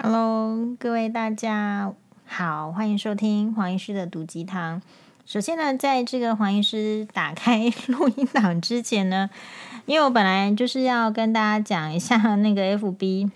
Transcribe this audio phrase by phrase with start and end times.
[0.00, 1.92] Hello，各位大家
[2.24, 4.80] 好，欢迎收听黄医师的毒鸡汤。
[5.26, 9.28] 首先呢，在这个黄医师打开录音档之前呢，
[9.86, 13.28] 因为我本来就是要跟大家讲一下那个 FB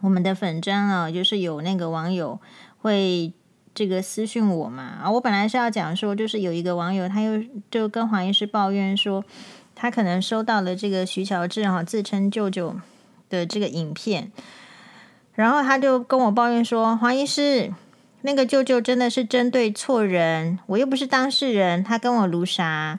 [0.00, 2.38] 我们的粉专啊，就是有那个网友
[2.78, 3.32] 会
[3.74, 9.24] 这个私讯我嘛啊，我本来是要讲说，就是有一个网友他又就跟黄医师抱怨说，
[9.74, 12.76] 他可能收到了这个徐乔治哈自称舅舅
[13.28, 14.30] 的这个影片。
[15.40, 17.72] 然后他就跟我抱怨说：“黄医师，
[18.20, 22.98] 那个舅舅真的是针对错人，我又不是当事人，他跟我卢啥，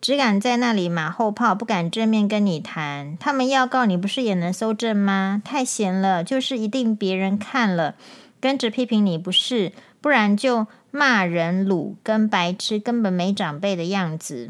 [0.00, 3.18] 只敢在那里马后炮，不敢正面跟你谈。
[3.20, 5.42] 他们要告你，不是也能搜证吗？
[5.44, 7.94] 太闲了，就是一定别人看了
[8.40, 14.48] 跟着批评你，不是，不然就骂人鲁跟白痴，根本没长辈的样子。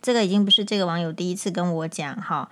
[0.00, 2.48] 这个已经不是这个网友第一次跟我讲哈。”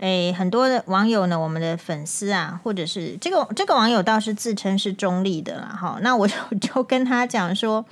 [0.00, 7.84] 诶，很多的网友呢，我们的粉丝啊，或者是这个这个网友倒是自称是中立的啦，哈，那我就 就跟他讲说，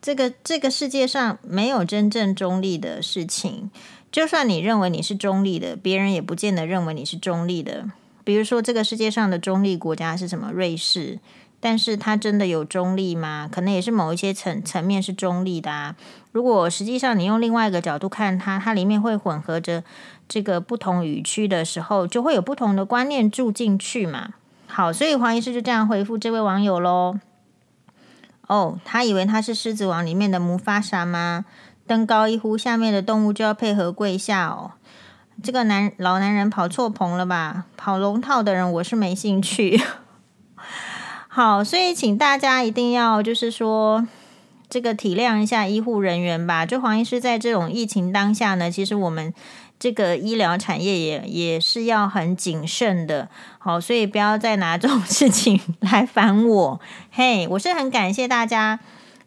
[0.00, 3.70] 这个这个世界上没有真正中立的事情，
[4.12, 7.90] 就算你认为你是中立的，别人也不见得认为你是中立的。
[8.22, 10.50] 比如说，这个世界上的中立国家是什么？
[10.52, 11.18] 瑞士。
[11.60, 13.48] 但是它真的有中立吗？
[13.50, 15.96] 可能也是某一些层层面是中立的啊。
[16.32, 19.82] 如果实际上你用另外一个角度看它，它里面会混合着
[20.28, 24.34] 这个不同语区的时候，就会有不同的观念住进去嘛。
[24.66, 27.18] 好，所以黄医师就这样回复这位网友喽。
[28.46, 31.46] 哦，他以为他是狮子王里面的木法沙吗？
[31.86, 34.72] 登高一呼，下面的动物就要配合跪下哦。
[35.42, 37.64] 这个男老男人跑错棚了吧？
[37.76, 39.80] 跑龙套的人我是没兴趣。
[41.36, 44.08] 好，所以请大家一定要就是说，
[44.70, 46.64] 这个体谅一下医护人员吧。
[46.64, 49.34] 就黄医师在这种疫情当下呢，其实我们
[49.78, 53.28] 这个医疗产业也也是要很谨慎的。
[53.58, 56.80] 好，所以不要再拿这种事情 来烦我。
[57.10, 58.80] 嘿，我是很感谢大家，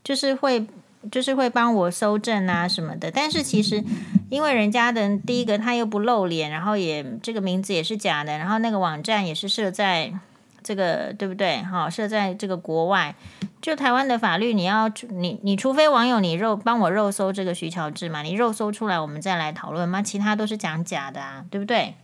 [0.03, 0.65] 就是会
[1.11, 3.11] 就是会帮我搜证啊什么的。
[3.11, 3.83] 但是其实
[4.31, 10.11] 因为人家的第一个他又不露脸，然后也这个名字也是假的，然后那个网站也是设在。
[10.61, 11.63] 这个对不对？
[11.63, 13.15] 好，设在这个国外，
[13.61, 21.95] 就台湾的法律，你要你你除非网友你肉帮我肉搜这个徐乔治嘛，你肉搜出来我们再来讨论嘛，其他都是讲假的啊，对不对？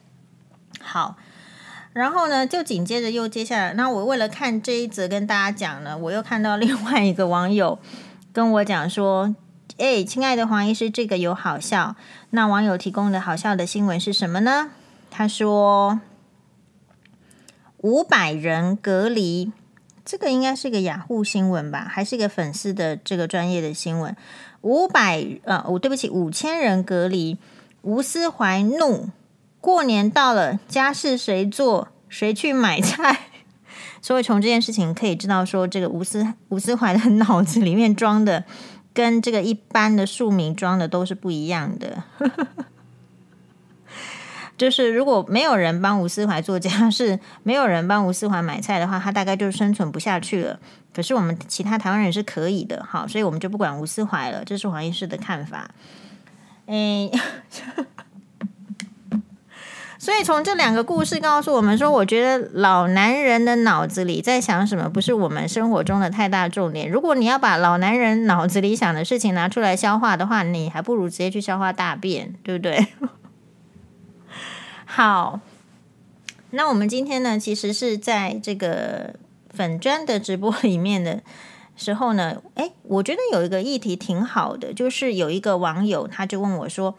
[0.81, 1.17] 好，
[1.93, 7.79] 然后呢，就紧接着又接下来，那我为了看这一则跟大家讲呢，我又看到另外一个网友
[8.31, 9.35] 跟我讲说，
[9.77, 11.95] 哎，亲爱的黄医师，这个有好笑。
[12.31, 14.72] 那网友提供的好笑的新闻是什么呢？
[15.11, 15.99] 他说。
[17.85, 19.51] 五百人隔离，
[20.03, 24.16] 这个应该是个雅虎新闻吧，还是一个粉丝的这个专业的新闻？
[24.62, 27.38] 五百呃，我对不起，五千人隔离。
[27.84, 29.09] 吴思怀怒，
[29.62, 31.90] 过年到了，家事谁做？
[32.09, 33.28] 谁去买菜？
[34.02, 38.46] 所以从这件事情可以知道，说这个吴思吴思怀的脑子里面装的，
[38.96, 42.03] 跟这个一般的庶民装的都是不一样的。
[44.57, 50.59] 就是如果没有人帮吴思怀做家事，没有人帮吴思怀买菜的话，他大概就生存不下去了。
[50.93, 54.45] 可是我们其他台湾人是可以的，好，所以我们就不管吴思怀了。
[54.45, 55.69] 这是黄医师的看法。
[56.67, 57.11] 诶，
[59.99, 66.89] 所以从这两个故事告诉我们说，我觉得老男人的脑子里在想什么，不是我们生活中的太大重点。
[66.89, 72.87] 如果你要把老男人脑子里想的事情拿出来消化的话，你还不如直接去消化大便，对不对？
[74.95, 75.41] 好，
[76.51, 79.16] 那我们今天呢，其实是在这个
[79.50, 81.22] 粉砖的直播里面的
[81.75, 86.95] 时候呢，诶，我觉得有一个议题挺好的，就是有一个网友他就问我说：“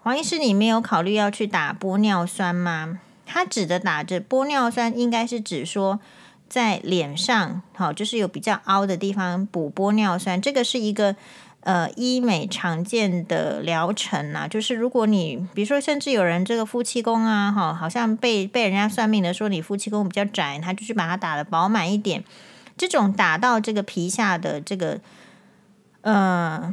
[0.00, 5.98] 黄医师，你没有考虑要去打玻尿酸吗？”他指的打着玻尿酸，应该是指说
[6.46, 11.16] 在脸上，好，就是有比较凹的地方补玻尿酸，这个是一个。
[11.62, 22.24] 呃，医美常见的疗程啊，就是如果你比如说，甚至有人这个夫妻宫啊，哈，好像被被人家算命的说你夫妻宫比较窄，他就去把它打得饱满一点。
[22.78, 25.00] 这种打到这个皮下的这个，
[26.00, 26.72] 呃，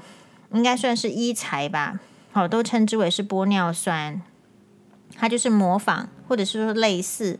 [0.54, 2.00] 应该算是医材吧，
[2.31, 4.22] 好，都称之为是玻尿酸，
[5.18, 7.38] 它就是模仿或者是说类似。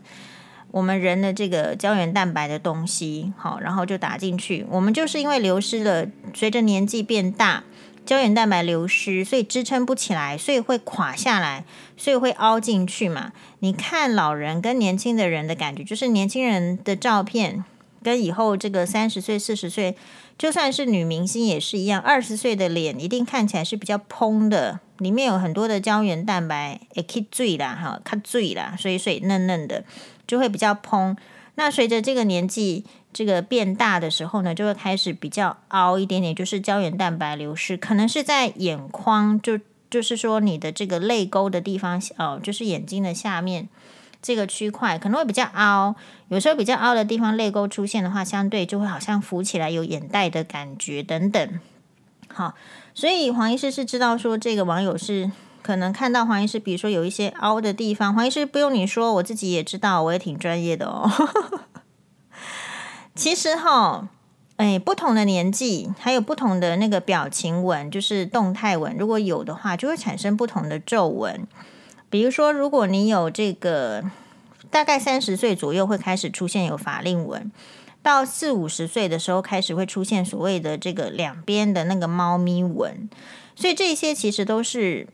[0.70, 4.66] 我们人的这个胶原蛋白的东西，好，然后就打进去。
[4.70, 7.64] 我们就是因为流失了，随着年纪变大，
[8.04, 11.64] 胶原蛋白流失，所以支撑不起来，所以会垮下来，
[11.96, 13.32] 所以会凹进去嘛。
[13.60, 17.64] 你看老人跟年轻的人的感觉，就是年轻人的照片
[18.02, 19.96] 跟以后这个三十岁、四十岁，
[20.36, 29.82] 就算是女明星也是一样，二十岁的脸一定看起来是比较蓬的，里面有很多的胶原蛋白，也可以醉啦，哈，看醉啦，水水嫩嫩的。
[30.28, 31.16] 就会比较蓬。
[31.56, 39.58] 那随着这个年纪这个变大的时候呢，就会开始比较凹一点点，就是胶原蛋白流失，可能是在眼眶，就
[39.90, 43.68] 就是说你的这个泪沟的地方，哦，就是眼睛的下面
[44.22, 45.96] 这个区块可能会比较凹。
[46.28, 51.60] 有时候比较凹的地方泪沟出现的话，相对就会好像浮起来有眼袋的感觉等等。
[52.28, 52.54] 好，
[52.94, 55.32] 所以黄医师是知道说这个网友是。
[55.68, 61.06] 可能看到黄医师，比如说有一些凹的地方，黄医师不用你说，我自己也知道，我也挺专业的哦。
[63.14, 64.08] 其实哈，
[64.56, 71.46] 哎，不同的年纪，还有不同的那个表情纹，就是动态纹，如果有的话，就会产生不同的皱纹。
[72.08, 74.02] 比如说，如果你有这个，
[74.70, 77.52] 大概三十岁左右会开始出现有法令纹，
[78.02, 83.10] 到四五十岁的时候开始会出现所谓的这个两边的那个猫咪纹，
[83.54, 85.08] 所以这些其实都是。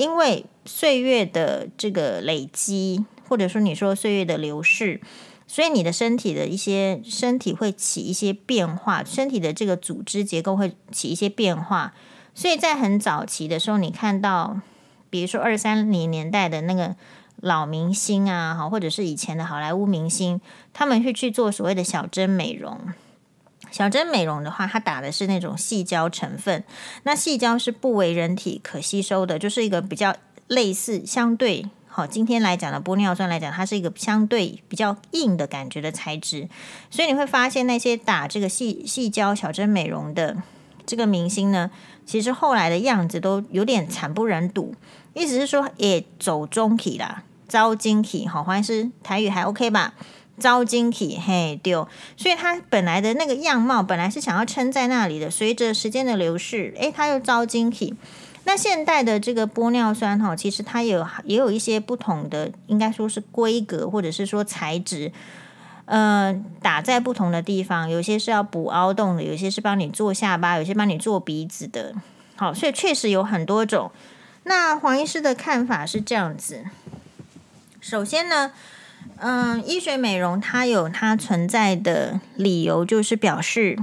[0.00, 4.98] 因为岁月的这个累积，或者说你说岁月的流逝，
[5.46, 11.92] 所以你的身体的一些身体会起一些变化，身体的这个组织结构会起一些变化。
[12.34, 14.62] 所以在很早期的时候，你看到，
[15.10, 16.96] 比如说二三零年代的那个
[17.36, 20.40] 老明星啊，哈，或者是以前的好莱坞明星，
[20.72, 22.78] 他们会去做所谓的小针美容。
[23.70, 26.64] 小针美容的话，它打的是那种细胶成分。
[27.04, 30.14] 那细胶是不为人体可吸收的，就是一个比较
[30.48, 32.06] 类似相对好。
[32.06, 36.48] 今天来讲的玻尿酸来讲，它是一个相对比较硬的感觉的材质。
[36.90, 40.36] 所以你会发现那些打这个细细胶小针美容的
[40.84, 41.70] 这个明星呢，
[42.04, 44.74] 其实后来的样子都有点惨不忍睹。
[45.12, 48.26] 意思是说，也走中体啦，招精体。
[48.26, 49.94] 好，黄医师台语还 OK 吧？
[50.40, 57.94] 招精体嘿丢，所以它本来的那个样貌本来是想要撑在那里的，随着时间的流逝，诶，它又招精体。
[58.44, 65.12] 那现代的这个玻尿酸哈，其实它有也有一些不同的，应该说是规格或者是说材质，
[65.84, 71.94] 呃，打在不同的地方，有些是要补凹洞的，有些是帮你做下巴，有些帮你做鼻子的。
[72.36, 73.92] 好，所以确实有很多种。
[74.44, 76.64] 那黄医师的看法是这样子，
[77.80, 78.52] 首先呢。
[79.18, 83.78] 嗯，医学美容它有它存在的理由，就是表示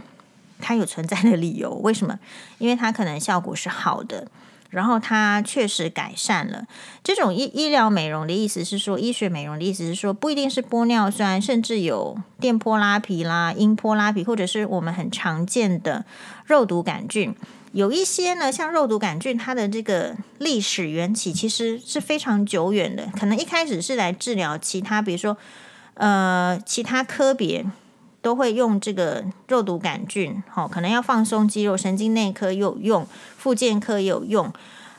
[0.59, 1.75] 它有存在的理由。
[1.75, 2.17] 为什么？
[2.57, 4.27] 因为它可能效果是好的，
[4.71, 6.65] 然后它确实改善了。
[7.03, 16.03] 这种医医疗美容的意思是说，医学美容的意思是说，不一定是玻尿酸，甚至有电波拉皮啦、音波拉皮，或者是我们很常见的
[16.45, 17.35] 肉毒杆菌。
[17.77, 23.07] 有一些呢，像肉毒杆菌，它的这个历史缘起其实是非常久远的。
[23.15, 25.37] 可能一开始是来治疗其他，比如说，
[25.93, 27.63] 呃，其他科别
[28.19, 33.05] 都会用这个肉毒杆菌，好、哦，可能要放松肌肉，神经内科有用，
[33.37, 34.51] 附件科也有用，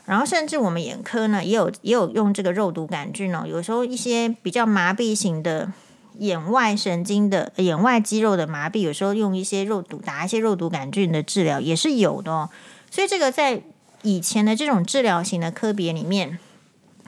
[0.05, 3.43] 然后甚至我们眼科呢也有也有用这个肉毒杆菌哦。
[3.45, 5.69] 有时候一些比较麻痹型的
[6.19, 12.49] 眼外神经的眼外肌肉的麻痹，有时候用一些肉毒打一些肉毒杆菌的治疗也是有的。
[12.91, 13.61] 所以这个在
[14.01, 16.39] 以前的这种治疗型的科别里面，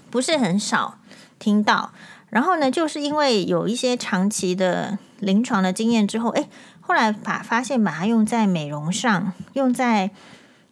[0.09, 0.97] 不是很少
[1.39, 1.91] 听到。
[2.29, 6.47] 然后呢，就是因为有一些长期的临床的经验之后，哎，
[6.79, 10.11] 后来把发现把它用在美容上，用在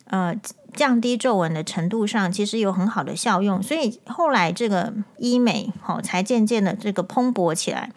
[0.06, 0.34] 呃
[0.74, 3.62] 降低皱纹的程度上，其实有很好的效用。
[3.62, 7.92] 所以后来这个医美哦，才渐渐的这个蓬勃起来。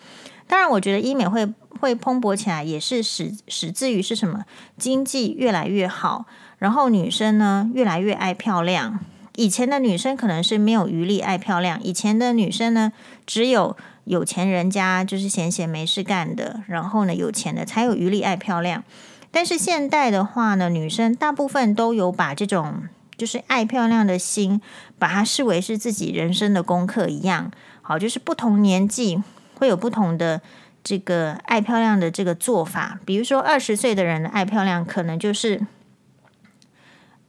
[0.53, 1.51] 当然，我觉得医美会
[1.81, 4.45] 会蓬勃起来，也是始始自于是什么？
[4.77, 6.27] 经济越来越好。
[6.59, 9.01] 然后女生呢，越来越爱漂亮。
[9.37, 12.93] 以前的女生可能是没有余力爱漂亮，以前的女生呢，
[13.25, 13.75] 只有
[14.05, 18.85] 有钱人家就是闲闲没事干的，然后呢，有钱的才有余力爱漂亮。
[19.31, 22.83] 但是现代的话呢，女生大部分都有把这种
[23.17, 24.61] 就是爱漂亮的心，
[24.99, 27.51] 把它视为是自己人生的功课一样。
[27.81, 29.23] 好，就是不同年纪
[29.63, 30.43] 会有不同的
[30.83, 32.99] 这个爱漂亮的这个做法。
[33.05, 35.65] 比如说二十岁的人的爱漂亮，可能就是。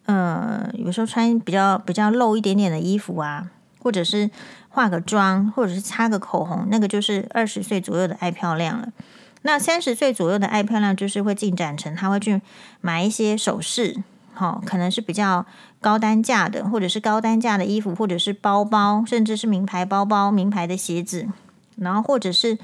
[0.05, 3.49] 呃，有时候穿比较比较露一点点的衣服啊，
[3.79, 4.29] 或者是
[4.67, 8.89] 化个妆，或者是擦个口红，那个就是二十岁左右的爱漂亮了。
[9.43, 12.41] 那三十岁左右的爱漂亮，就是会进展成他会去
[12.81, 15.45] 买一些首饰，好、可能是比较
[15.79, 21.29] 高单价的，或者是高单价的衣服，或者是包包，甚至是名牌包包、名牌的鞋子，
[21.77, 22.57] 然后或者是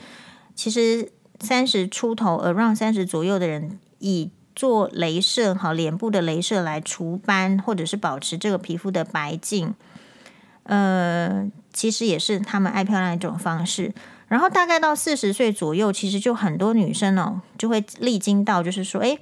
[0.55, 4.31] 其实三十出头，around 三十左右的人以。
[4.55, 9.73] 做镭射，哈，脸部的镭射来除斑，或者是保持这个皮肤的白净，
[10.63, 13.93] 呃，其实也是他们爱漂亮一种方式。
[14.27, 19.17] 然后大概到四十岁左右，其实就很多女生哦，就会历经到，就是说，诶，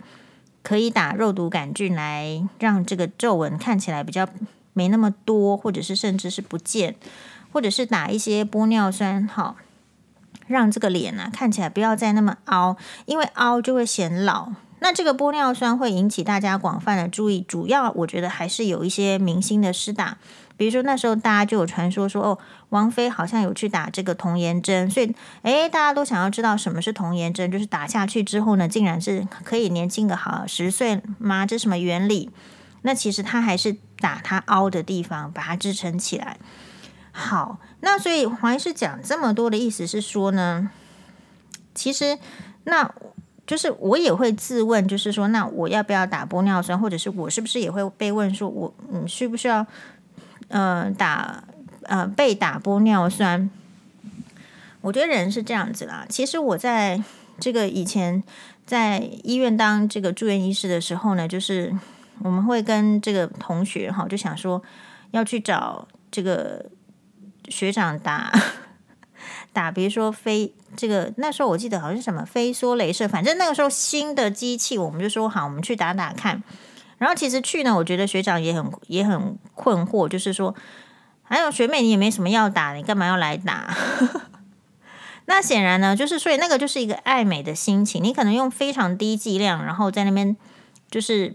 [0.64, 4.28] 可以打肉毒杆菌来让这个皱纹看起来比较
[4.74, 6.96] 没那么多，或者是甚至是不见，
[7.52, 9.56] 或者是打一些玻尿酸，好，
[10.48, 14.50] 让这个脸啊看起来不要再那么凹，因为凹就会显老。
[14.80, 20.20] 那这个玻尿酸会引起大家广泛的注意，主要我觉得还是有一些明星的施打，
[20.56, 22.38] 比如说那时候大家就有传说说哦，
[22.70, 31.48] 王菲好像有去打这个童颜针，所以诶，大家都想要知道什么是童颜针，就是打下去之后呢，竟然是可以年轻个好十岁吗？
[31.48, 32.30] 这什么原理？
[32.84, 36.38] 那其实它还是打它凹的地方，把它支撑起来。
[37.18, 40.70] 好，那所以黄医师讲这么多的意思是说呢，
[41.74, 42.18] 其实
[42.66, 42.94] 那。
[43.48, 49.66] 就是我也会自问，就是说，那我要不要打玻尿酸，或者是我是不是也会被问说，我嗯需不需要
[50.50, 51.42] 呃打
[51.84, 53.50] 呃被打玻尿酸？
[54.82, 56.06] 我觉得人是这样子啦。
[56.10, 57.02] 其实我在
[57.40, 58.22] 这个以前
[58.66, 61.74] 在医院当这个住院医师的时候呢，就是
[62.20, 64.62] 我们会跟这个同学哈，就想说
[65.12, 66.66] 要去找这个
[67.48, 68.32] 学长打。
[69.54, 76.44] 打，比如说飞这个，那时候我记得好像是什么飞梭镭射，反正那个时候新的机器，我们就说好，我们去打打看。
[77.00, 80.54] 然后其实去呢，我觉得学长也很也很困惑，就是说，
[81.24, 83.76] 还有学妹你也没什么要打，你干嘛要来打？
[85.26, 90.38] 那显然呢，就是所以那个就是一个爱美的心情，你可能用非常低剂量，然后在那边
[90.92, 91.34] 就是。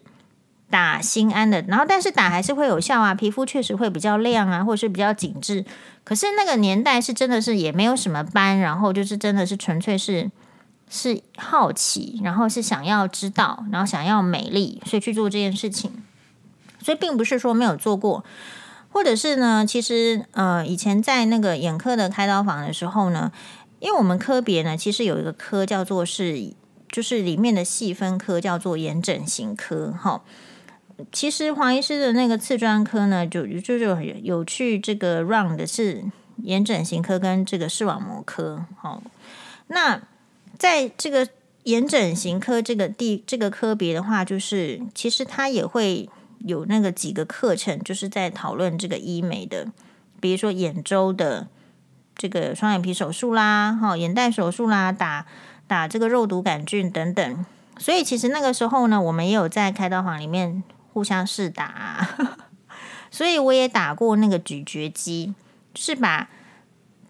[0.72, 5.62] 打心安的，然后但是打还是会有效啊，皮肤确实会比较亮啊，或者是比较紧致。
[6.02, 10.30] 可是那个年代是真的是也没有什么斑，然后就是真的是纯粹是
[10.88, 15.92] 是好奇，然后是想要知道，然后想要美丽，所以去做这件事情。
[16.80, 18.24] 所以并不是说没有做过，
[18.90, 23.30] 或者是呢，其实呃以前在那个眼科的开刀房的时候呢，
[23.78, 26.54] 因为我们科别呢其实有一个科叫做是
[26.90, 30.22] 就是里面的细分科叫做眼整形科，哈。
[31.10, 36.04] 其实黄医师的那个次专科呢，就就就有去这个 run 的是
[36.42, 38.64] 眼整形科跟这个视网膜科。
[38.76, 39.02] 好，
[39.68, 40.00] 那
[40.58, 41.26] 在这个
[41.64, 49.66] 眼整形科这个地这个科别的话，就是其实它也会有那个几个课程，就是在讨论这个医美的，
[50.20, 51.48] 比如说眼周的
[52.16, 55.26] 这个双眼皮手术啦，哈，眼袋手术啦，打
[55.66, 57.46] 打这个肉毒杆菌等等。
[57.78, 60.62] 所以其实那个时候呢，我们也有在开刀房里面。
[60.92, 62.06] 互相试打，
[63.10, 65.32] 所以我也打过那个咀嚼肌，
[65.74, 66.28] 是把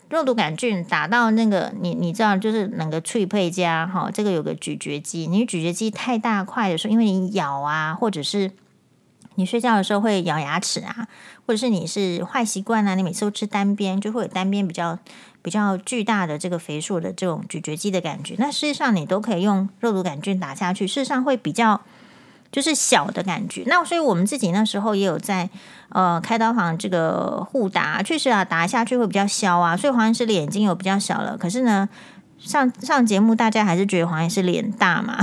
[0.09, 8.53] 肉毒杆菌打到那个你你知道，就是那个脆配加哈，这个有个咀嚼肌，你咀嚼肌太大块的时候，因为你咬啊，或者是
[9.35, 11.09] 你睡觉的时候会咬牙齿啊，
[11.47, 14.99] 或者是你是坏习惯啊，你每次都吃单边，就会有单边比较
[15.41, 18.37] 比较巨大的这个肥硕的这种咀嚼肌的感觉。
[18.39, 21.81] 那事实上你都可以用肉毒杆菌打下去，事实上会比较。
[22.52, 25.49] 就是小的感觉，那所以我们自己那时候也有在
[25.88, 31.35] 呃开刀房这个互打，确实啊打下去会比较消啊，所以黄医师脸已经有比较小了。
[31.38, 31.88] 可是呢，
[32.38, 35.16] 上上节目大家还是觉得黄医师脸大嘛，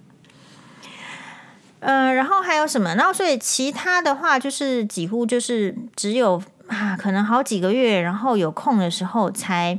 [1.80, 2.94] 呃，然后还有什么？
[2.94, 9.78] 然后所以其他的话就是几乎就是只有啊，可能好几个月，然后有空的时候才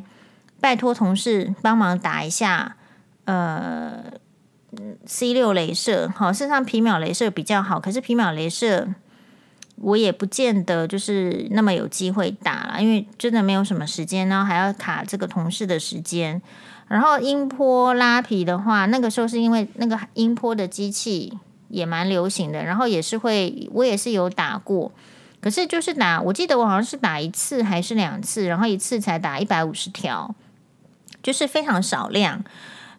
[0.61, 2.75] 拜托同事帮忙打一下，
[3.25, 4.18] 呃。
[5.05, 8.87] C 六镭射，好，事实上皮秒镭射比较好，可是皮秒镭射
[9.77, 16.41] 我也不见得就是那么有机会打了，因为真的没有什么时间，然后还要卡这个同事的时间。
[16.87, 24.91] 然后音波拉皮的话，那个时候是因为那个音波的机器也蛮流行的，然后也是会，我也是有打过，
[25.39, 30.33] 可是就是打，我记得我好像是打一次还是两次，然后一次才打一百五十条，
[31.21, 32.43] 就是非常少量。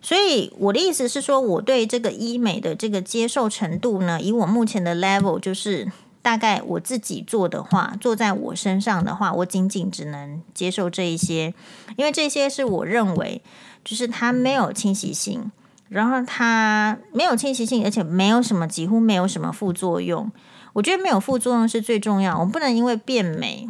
[0.03, 5.93] 所以我的意思是说，我对这个医美的这个接受程度呢，以我目前的 level，就是
[6.23, 11.55] 大概我自己做的话，做在我身上的话，我仅仅只能接受这一些，
[11.97, 13.43] 因为这些是我认为
[13.85, 15.53] 就是它没有侵袭性，
[15.89, 20.33] 然后它没有侵袭性，而且没有什么，几乎没有什么副作用。
[20.73, 23.69] 我觉得没有副作用是最重要，我们不能因为变美。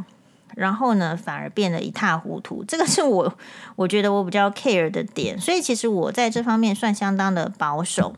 [0.56, 2.64] 然后呢，反而变得一塌糊涂。
[2.64, 3.32] 这个是我
[3.76, 8.14] 我觉得我比较 care 的点，所以其实我在这方面算相当的保守。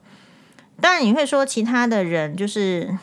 [0.80, 2.98] 当然，你会说其他的人就是，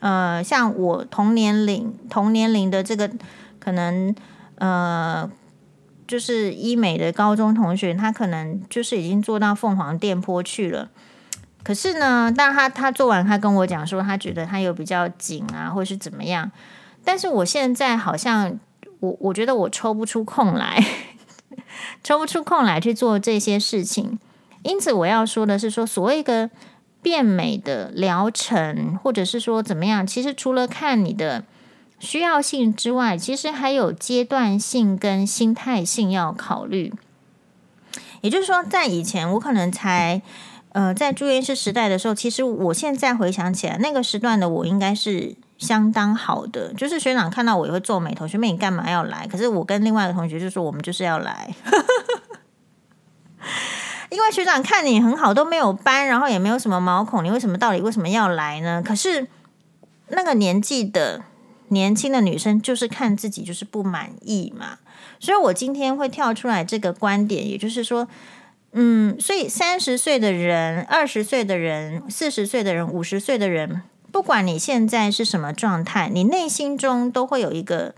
[0.00, 3.10] 呃，像我同年龄同年龄的这个
[3.58, 4.14] 可能，
[4.56, 5.30] 呃，
[6.06, 10.90] 就是医美的高中同学，他可能就是已经做到凤凰电波去了。
[11.62, 16.50] 可是呢，但他他做完，他跟我讲说，他觉得他有比较紧啊，或是怎么样。
[17.06, 18.58] 但是我现在好像，
[18.98, 20.84] 我我觉得我抽不出空来，
[22.02, 24.18] 抽不出空来去做这些事情。
[24.64, 26.50] 因此我要说的是说，所谓的
[27.00, 31.44] 变美的疗程，或者是说怎么样，其实除了看你的
[32.00, 36.92] 需要性之外，其实还有阶段性跟心态性要考虑。
[38.22, 40.20] 也就是说，在以前我可能才
[40.72, 46.72] 呃在住院医师时代的时候，其实我现在回想起来，那个时段的我应该是相当好的。
[46.74, 49.26] 就是学长看到我也会皱眉头，学妹你干嘛要来？
[49.26, 51.54] 可是我跟另外一个同学就说，我们就是要来。
[54.08, 58.82] 因为学长看你很好，都没有斑，然后也没有什么毛孔，你为什么到底为什么要来呢？
[58.84, 59.26] 可是
[60.08, 61.22] 那个年纪的
[61.68, 64.78] 年轻的女生，就是看自己就是不满意嘛。
[65.18, 68.06] 所以我今天会跳出来这个观点，也就是说，
[68.72, 77.94] 嗯，所以三十岁的人、二十岁的人、四十岁的人、五十岁的人，不管你现在是什么状态，你内心中都会有一个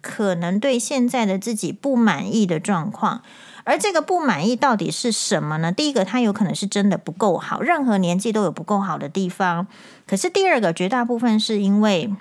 [0.00, 3.22] 可能对现在的自己不满意的状况。
[3.66, 5.72] 而这个不满意到底是什么呢？
[5.72, 9.66] 第一个，它有可能是真的不够好，任何年纪都有不够好的地方。
[10.06, 12.14] 可是第二个，绝大部分是因为，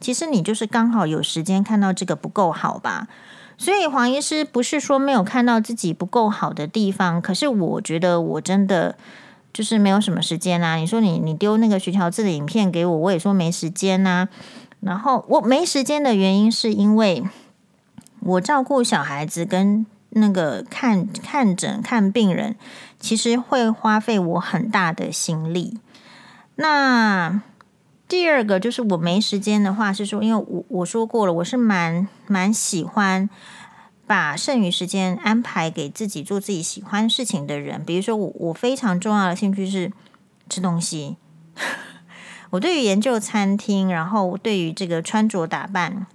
[0.00, 3.06] 其实你就是刚好有时间看到这个不够好吧。
[3.58, 8.96] 所以黄医师不是说没有看到自己不够好的地方，可是我觉得我真的
[9.56, 10.74] 就是没有什么时间啊。
[10.76, 14.28] 你说你你丢那个徐乔治的影片给我，我也说没时间呐。
[14.80, 17.24] 然后我没时间的原因是因为
[18.20, 19.86] 我照顾小孩子跟。
[20.10, 22.56] 那个看看诊看病人，
[22.98, 25.78] 其实会花费我很大的心力。
[26.54, 27.42] 那
[28.08, 33.28] 第二个就是我没时间的话，是说，因为我我说过了，我是蛮蛮喜欢
[34.06, 37.84] 把剩余时间安排给自己做自己喜欢事情的人。
[37.84, 39.92] 比如说我，我非常重要的兴趣是
[40.48, 41.16] 吃东西。
[42.50, 46.06] 我对于研究餐厅，然后对于这个穿着打扮。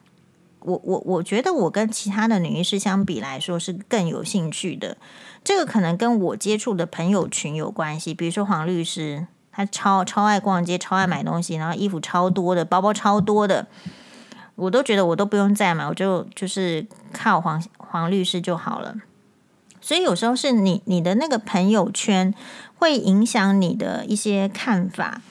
[0.64, 4.96] 我我我觉得我跟其他的女医师相比来说是更有兴趣的，
[5.44, 8.14] 这个可能跟我接触的朋友群有关系。
[8.14, 13.66] 比如说黄律师，他超超爱逛街，超爱买东西，然后衣服超多的，包包超多的，
[14.62, 18.96] 我都觉得我都不用再买，我就就是靠黄黄律师就好了。
[19.82, 22.34] 所以有时候是你你的那个朋友圈
[22.78, 25.22] 会影响你的一些看法。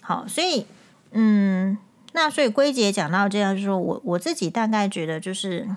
[0.00, 0.66] 好，所以
[1.12, 1.78] 嗯。
[2.14, 5.68] 那所以归结讲到这样，就是说我我自己大概觉得就是，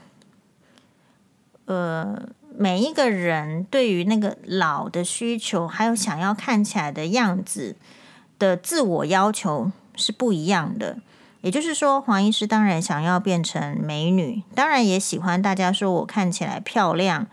[1.66, 2.18] 呃，
[2.58, 7.76] 每一个人对于那个老的需求，还有想要看起来的样子
[8.40, 10.98] 的自我要求是不一样的。
[11.42, 17.28] 也就是说，黄医师当然想要变成美女，当然也喜欢大家说我看起来漂亮。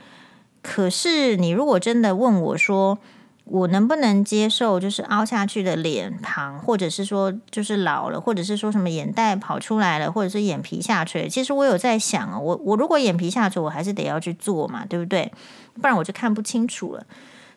[0.63, 2.99] 可是你如果真的问我说，
[3.45, 11.29] 我能不能接受，就是凹下去的脸庞，或者是说就是老了，或者是说什么眼袋跑出来了，或者是眼皮下垂？
[11.29, 15.33] 其实我有在想啊，我我如果眼皮下垂，我还是得要去做嘛，对不对？
[15.81, 17.07] 不然我就看不清楚了。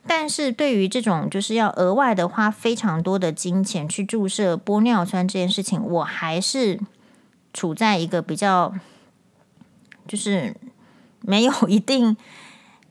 [0.08, 6.80] 但是对于这种就是要额外的花非常多的金钱去注射玻尿酸这件事情，我还是
[7.54, 8.74] 处在一个比较
[10.08, 10.56] 就是
[11.22, 12.18] 没有一定。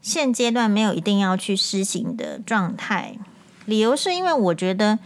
[0.03, 3.19] 现阶段没有一定要去施行的状态，
[3.67, 4.99] 理由是因为我觉得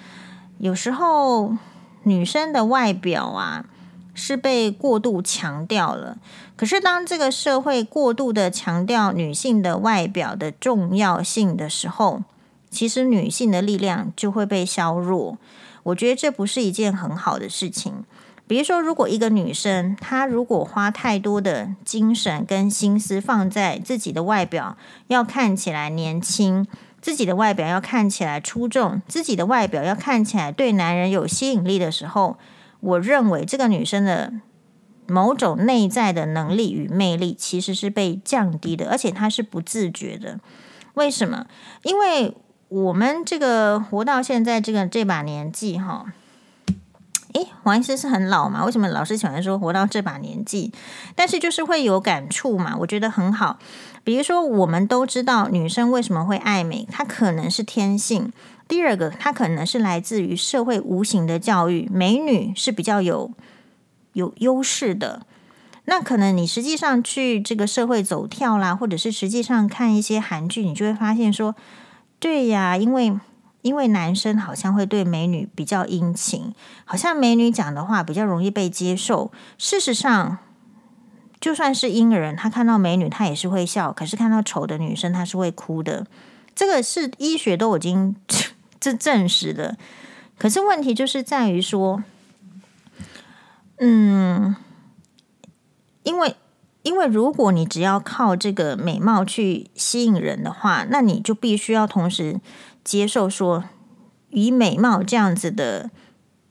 [0.58, 1.56] 有时候
[2.04, 3.66] 女生的外表啊
[4.14, 6.18] 是被过度强调了。
[6.56, 12.22] 可是当这个社会过度的强调女性的外表的重要性的时候，
[12.70, 15.36] 其实女性的力量就会被削弱。
[15.82, 18.04] 我觉得这不是一件很好的事情。
[18.46, 24.76] 比如说，如果一个女生她如果花太多的精神跟心思放在自己的外表，
[25.08, 26.66] 要看起来年轻，
[27.00, 32.36] 自己的外表要看起来出众，自己的外表要看起来对男人有吸引力的时候，
[32.80, 34.32] 我认为这个女生的
[35.06, 40.40] 某种内在的能力与魅力其实是被降低的，而且她是不自觉的。
[40.94, 41.46] 为什么？
[41.82, 42.34] 因为
[42.68, 46.06] 我们这个活到现在这个这把年纪，哈。
[47.34, 48.64] 诶，黄医师是很老嘛？
[48.64, 50.72] 为什么老是喜欢说活到这把年纪？
[51.16, 53.58] 但是就是会有感触嘛，我觉得很好。
[54.04, 58.32] 比如说，我们都知道女生为什么会爱美，她可能是天性。
[58.68, 63.32] 第二个，她可能是来自于社会无形的教育，美女是比较有
[64.14, 65.22] 有优势的。
[65.84, 71.54] 那可能你实际上去这个社会走跳啦，或者是实际上看一些韩剧，你就会发现说，
[72.18, 73.20] 对呀，因为。
[73.64, 76.52] 因为男生好像会对美女比较殷勤，
[76.84, 79.32] 好像美女讲的话比较容易被接受。
[79.56, 80.36] 事实上，
[81.40, 86.06] 就算是婴儿，他看到美女他也是会笑，可是看到丑的女生他是会哭的。
[86.54, 88.14] 这个是医学都已经
[88.78, 89.78] 这证实的。
[90.36, 92.04] 可是问题就是在于说，
[93.78, 94.56] 嗯，
[96.02, 96.36] 因为
[96.82, 102.40] 因为如果你只要靠这个美貌去吸引人的话，那你就必须要同时。
[102.84, 103.64] 接受说，
[104.28, 105.90] 以美貌这样子的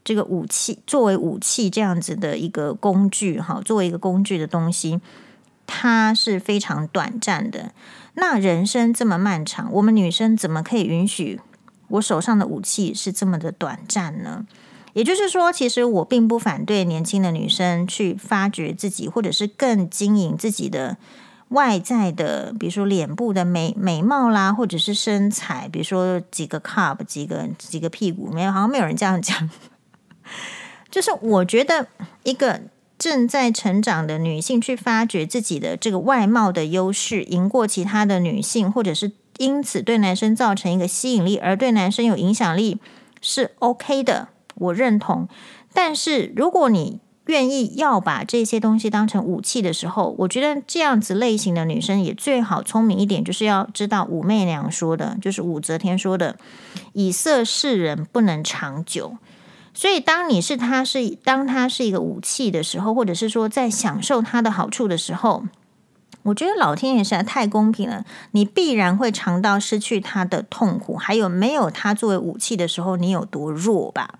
[0.04, 5.00] 这个武器作为武器，这样子的一个工具，哈，作为一个工具的东西，
[5.68, 7.72] 它是非常短暂的。
[8.16, 11.40] 那人生这么漫长，我们女生怎么可以允许
[11.90, 14.48] 我手上的武器是这么的短暂呢？
[14.94, 20.98] 也就是说，其实我并不反对年轻的女生去发掘自己，或者是更经营自己的
[21.50, 29.50] 外在的，比如说脸部的美美貌啦，或者是身材，比如说几个 cup，几个几个屁股，没有，好像没有人这样讲。
[30.90, 31.88] 就是我觉得
[32.24, 32.62] 一个。
[33.00, 42.80] 正在成长的女性去发掘自己的这个外貌的优势，赢过其他的女性，或者是因此对男生造成一个吸引力，而对男生有影响力，
[43.20, 45.28] 是 OK 的，我认同。
[45.74, 56.36] 但是如果你愿意要把这些东西当成武器的时候，我觉得这样子类型的女生也最好聪明一点，就是要知道武媚娘说的，就是武则天说的
[56.92, 59.18] “以色侍人，不能长久”。
[59.74, 65.46] 所以，当你是他是当他是一个武器的时候，或者是说在享受他的好处的时候，
[66.24, 68.06] 我觉得老天爷实在太公平了。
[68.32, 74.20] 你必然会尝到失去他的痛苦，还有没有他作为武器的时候，你有多弱吧？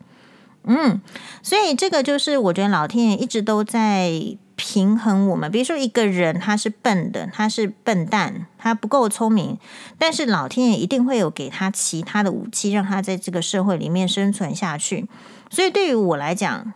[0.66, 1.02] 嗯，
[1.42, 4.12] 所以这个就是我觉得老天爷一直都在
[4.56, 5.52] 平衡我们。
[5.52, 9.58] 比如说，一个人他是笨的，他是笨蛋，他不够聪明，
[9.98, 15.08] 但是老天爷一定会有给他其他的武器，让他在这个社会里面生存下去。
[15.50, 16.74] 所以对于我来讲，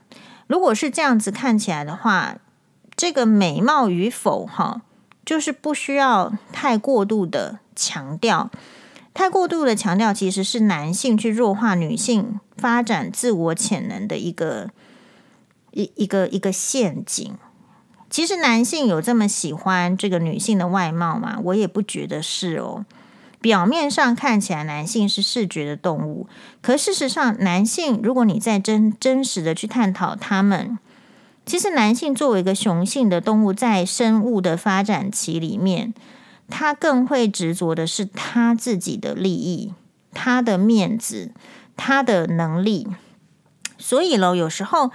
[0.47, 2.36] 如果是这样子看起来的话，
[2.95, 4.82] 这个美貌与否，哈，
[5.26, 8.50] 就是不需要太过度的强调。
[9.18, 14.70] 太过度的强调，其实是男性去弱化女性发展自我潜能的一个
[15.72, 17.34] 一一个一个陷阱。
[18.12, 21.40] 其实男性有这么喜欢这个女性的外貌吗？
[21.46, 22.86] 我也不觉得是哦。
[23.42, 26.28] 表面上看起来，男性是视觉的动物，
[26.62, 30.78] 可事实上，男性如果你在真真实的去探讨他们，
[31.44, 35.92] 其实男性作为一个雄性的动物，在生物的发展期里面，
[36.50, 39.74] 他更会执着的是他自己的利益、
[40.14, 41.32] 他的面子、
[41.76, 42.88] 他的能力。
[43.78, 44.92] 所以喽，有时候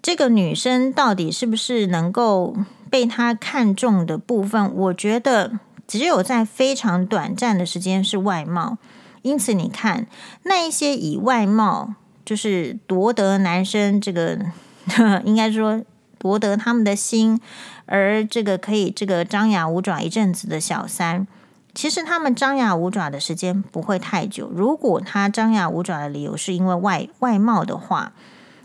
[0.00, 2.56] 这个女生到底是不是能够
[2.90, 5.58] 被他看中的部分，我觉得。
[5.84, 8.78] 只有在非常短暂的时间是外貌，
[9.20, 10.06] 因此你看
[10.44, 14.38] 那一些以外貌就是夺得男生这个，
[15.26, 15.82] 应该说
[16.18, 17.38] 夺得他们的心，
[17.86, 21.26] 而这个可以这个张牙舞爪一阵子的小三，
[21.74, 24.50] 其实他们张牙舞爪的时间不会太久。
[24.54, 28.12] 如果他张牙舞爪的理由是因为外外貌的话，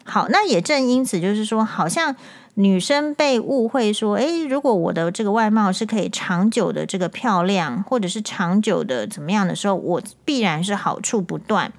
[0.03, 2.15] 好，那也正因此就是说，好像。
[2.59, 11.71] 女生被误会说：“诶，如果我的这个外貌是可以长久的这个漂亮，或者是长久的怎么样的时候，我必然是好处不断。”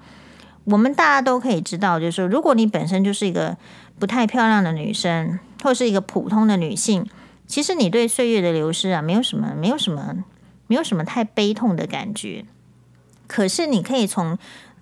[0.63, 3.57] 我们大家都可以知道，就是说，如果你本身就是一个
[3.99, 7.05] 不太漂亮的女生，或是一个普通的女性，
[7.49, 10.23] 其实你对岁月的流失啊，没有什么，没有什么，
[10.67, 12.45] 没有什么太悲痛的感觉。
[13.27, 14.37] 可是你可以从。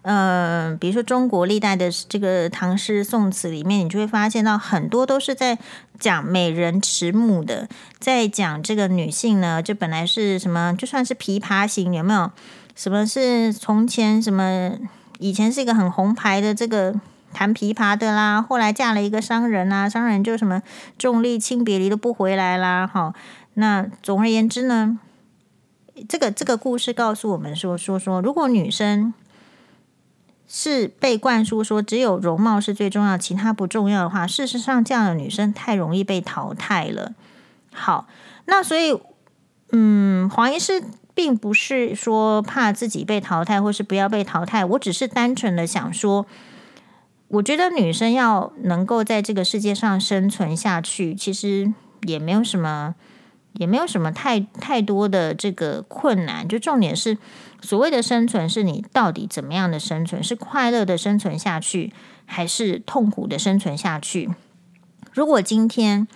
[0.10, 5.58] 嗯、呃，比如说中国历代的这个唐诗宋词里面，你就会发现到很多都是在
[6.00, 7.68] 讲美人迟暮的，
[8.00, 12.32] 在讲这个女性呢，就本来是什么，就算是琵琶行，有没有？
[12.74, 14.72] 什么是从前什么
[15.20, 16.96] 以前是一个很红牌的这个
[17.38, 20.64] 弹琵琶的啦，后来嫁了一个商人啊，商人就什么
[20.98, 23.14] 重利轻别离都不回来啦，哈。
[23.54, 24.98] 那总而言之呢，
[26.10, 29.14] 这个这个故事告诉我们说说说，如果女生。
[30.50, 37.12] 是被灌输说只有容貌是最重要，其他不重要的话，事实上这样的女生太容易被淘汰了。
[37.74, 38.08] 好，
[38.46, 38.98] 那所以，
[39.74, 40.82] 嗯，黄医师
[41.14, 46.26] 并不是说怕自己被淘汰，或是不要被淘汰，我只是单纯的想说，
[47.30, 52.96] 我觉得女生要能够在这个世界上生存下去，其实也没有什么。
[53.54, 57.18] 也没有什么太太多的这个困难，就重点是
[57.60, 60.24] 所谓的生存，是你到底怎么样的生存？
[60.24, 61.92] 是快乐的生存下去，
[62.28, 64.30] 还是痛苦的生存下去？
[65.12, 66.08] 如果今天，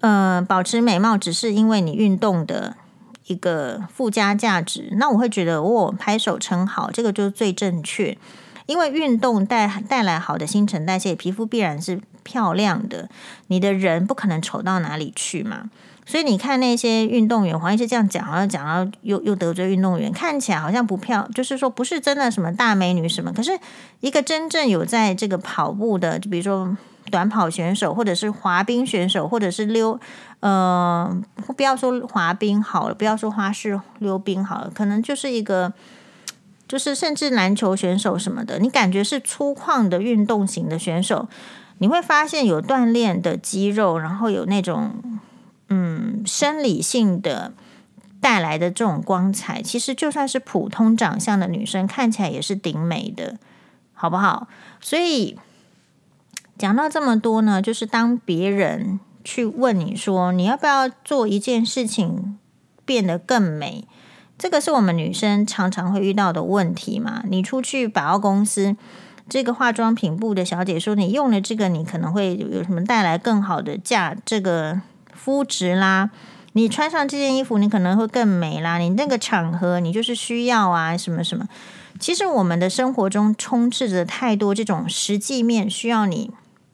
[0.00, 2.76] 呃，保持美貌只是因为你运动的
[3.26, 8.18] 一个附加价值，那我会觉得我、哦、拍手称好，这个就是最正确。
[8.66, 13.08] 因为运动带带来好的新陈代谢，皮肤必然是漂亮的，
[13.46, 15.70] 你的人不可能丑到哪里去嘛。
[16.08, 23.32] 所以你看那些运动员，黄医师这样讲，好像讲到又又得罪运动员，看起来好像不漂，就是说不是真的什么大美女什么。
[23.32, 23.58] 可是
[23.98, 26.76] 一个真正有在这个跑步的，就比如说
[27.10, 29.98] 短跑选手，或者是滑冰选手，或者是溜，
[30.38, 31.20] 呃，
[31.56, 35.72] 不要说滑冰好了，不要说花式溜冰好了，可能就是一个，
[36.68, 41.28] 就是甚至篮球选手什么的，你感觉是粗犷的运动型的选手，
[41.78, 44.92] 你会发现有锻炼的肌肉，然后有那种。
[45.68, 47.52] 嗯生理性的
[48.20, 53.36] 带来的这种光彩，其实就算是普通长相的女生，看起来也是顶美的，
[53.92, 54.46] 好不好？
[54.80, 55.36] 所以
[56.56, 62.38] 讲到这么多呢，就是当别人去问你说你要不要做一件事情
[62.84, 63.88] 变得更美，
[64.38, 67.22] 这个是我们女生常常会遇到的问题嘛。
[67.28, 68.76] 你出去百货公司，
[69.28, 74.80] 这个化妆品部的小姐说你用了这个，你可能会有什么带来更好的价，这个
[75.14, 76.10] 肤质啦。
[76.52, 78.78] 你穿上这件衣服，你可能会更美啦。
[78.78, 81.46] 你那个场合，你就是需要啊，什么什么。
[81.98, 86.30] 其实我们的生活中充斥着太多这种实际面需要你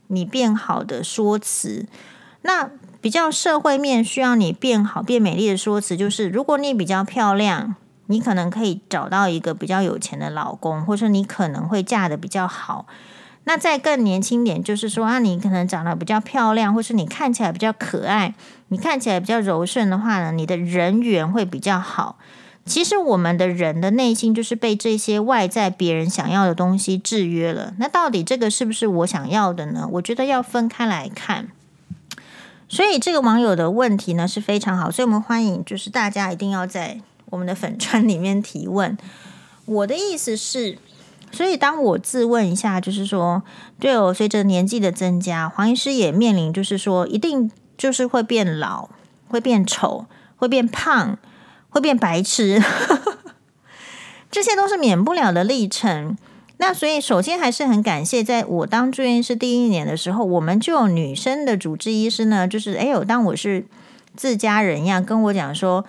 [0.08, 1.86] 你变好的说辞。
[2.42, 2.70] 那
[3.02, 7.74] 比较社会面需要你变好变美丽的说辞，就是如果你比较漂亮，
[8.06, 12.86] 你可能可以找到一个比较有钱的老公，或者你可能会嫁得比较好。
[13.42, 18.34] 那再更年轻点，就是说啊，你可能长得比较漂亮，或是你看起来比较可爱，
[18.68, 22.16] 你看起来比较柔顺的话呢，你的人缘会比较好。
[22.64, 27.74] 其实我们的人的内心就是被这些外在别人想要的东西制约了。
[27.78, 29.88] 那到底这个是不是我想要的呢？
[29.94, 31.48] 我觉得要分开来看。
[32.72, 38.96] 所以这个网友的问题呢是非常好，所以我们欢迎就是大家一定要在我们的粉专里面提问。
[39.66, 40.78] 我的意思是。
[41.34, 43.42] 所以，当我自问一下，就是说，
[43.80, 48.90] 对哦，随着年纪的增加，黄医师也面临，就是说，一定就是会变老，
[49.28, 50.04] 会变丑，
[50.36, 51.16] 会变胖，
[51.70, 52.62] 会变白痴，
[54.30, 56.18] 这些都是免不了的历程。
[56.62, 63.66] 那所以，首先还是很感谢，在我当住院医师第一年的时候，我们就有女生的主治医师呢，就是哎呦，当我是
[64.14, 65.84] 自家人一样跟我讲说，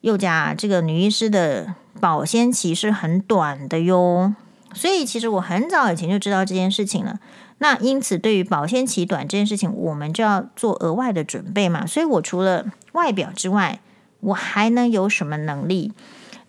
[0.00, 4.34] 宥嘉这个女医师的保鲜期是很短的哟。
[4.72, 7.20] 所以，其实我很早以前就知道这件事情了。
[7.58, 11.84] 那因此，对于保鲜期短这件事情，我们就要做额外的准备嘛。
[11.84, 13.80] 所以我除了外表之外，
[14.20, 15.92] 我还能有什么能力？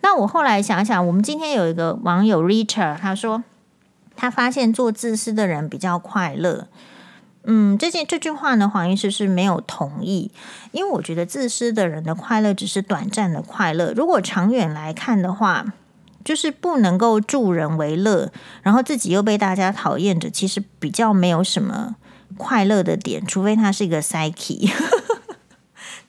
[0.02, 3.42] 那我后来想想，我们今天有一个网友 Richard，他说
[4.14, 6.68] 他发现做自私的人比较快乐。
[7.44, 10.30] 嗯，这件这句话呢，黄医师是没有同意，
[10.70, 13.92] 因为我觉得自私的人的快乐只是短暂的快乐。
[13.96, 15.64] 如果长远来看的话，
[16.24, 18.30] 就是不能够助人为乐，
[18.62, 21.96] 然后自己又被大家讨厌着，其实比较没有什么
[22.36, 24.70] 快乐的点，除非他是一个 psyche，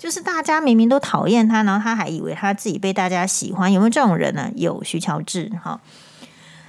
[0.04, 4.52] 就是大家明明都讨厌他，然后他还以为他自己被大家喜欢，有没有这种人呢？
[4.54, 5.80] 有，徐乔治哈。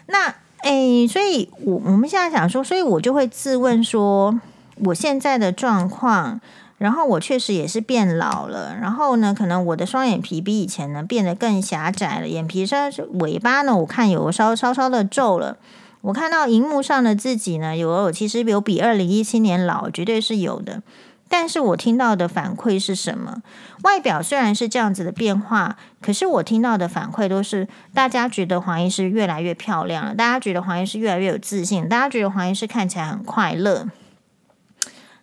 [0.07, 4.39] 那诶，所以我我们现在想说，所以我就会自问说，
[4.85, 6.41] 我现在的状况。
[6.79, 15.57] 然后我确实也是变老了，然后呢，可能我的双眼皮比以前呢变得更狭窄了，眼皮上尾巴呢，我看有稍稍稍的皱了。
[16.03, 20.83] 我看到荧幕上的自己呢，有其实有比二零一七年老，绝对是有的。
[21.29, 23.43] 但是我听到的反馈是什么？
[23.83, 33.89] 外表虽然是这样子的变化，可是我听到的反馈都是大家觉得黄医师越来越漂亮了，大家觉得黄医师越来越有自信，大家觉得黄医师看起来很快乐。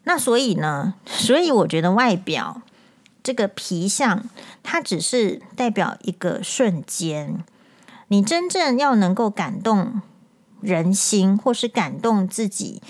[0.04, 2.62] 那所以呢，所以我觉得外表
[3.24, 4.24] 这个皮相，
[4.64, 7.44] 它只是代表一个瞬间。
[8.08, 10.02] 你真正要能够感动
[10.60, 12.82] 人心，或是感动自己，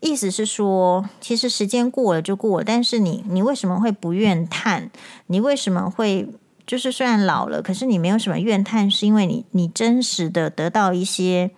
[0.00, 2.64] 意思是说，其实时间过了就过了。
[2.64, 4.90] 但是你，你为什么会不怨叹？
[5.26, 6.28] 你为什么会
[6.66, 11.50] 就是虽然老了，可是你没有什么怨叹，是因为你你真实的得到一些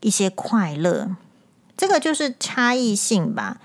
[0.00, 1.16] 一些快乐。
[1.76, 3.60] 这个就是差异性吧。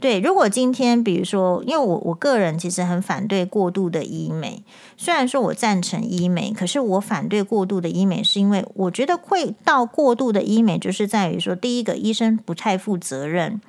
[0.00, 4.62] 对，如果今天比如说，因为我我个人其实很反对过度的医美，
[4.96, 13.60] 虽然说我赞成医美，可是我反对过度的医美，是因为我觉得会到过度的医美，就是在于说，第一个医生不太负责任，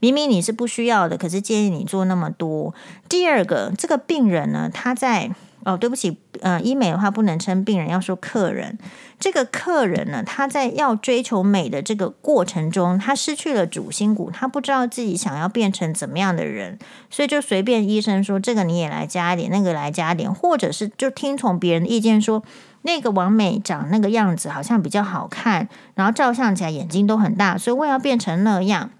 [0.00, 2.72] 明明你是不需要的，可是建议你做那么多；
[3.08, 5.32] 第二个，这个病人呢，他在。
[5.66, 8.78] 哦，对不起，呃，医美的话不能称病人，要说客人。
[9.18, 22.42] 这个客人呢，他在要追求美的这个过程中，他失去了主心骨，他不知道自己想要变成怎么样的人，所以就随便医生说这个你也来加一点，那个来加一点，或者是就听从别人的意见说
[22.82, 28.90] 那个王美长那个样子好像比较好看，然后照相起来眼睛都很大，所以我要变成那样。